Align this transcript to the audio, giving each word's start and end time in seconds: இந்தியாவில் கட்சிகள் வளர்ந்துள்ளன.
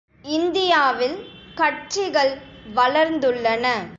இந்தியாவில் 0.25 1.17
கட்சிகள் 1.55 2.33
வளர்ந்துள்ளன. 2.75 3.65